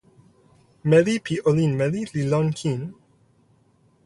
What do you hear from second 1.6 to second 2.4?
meli li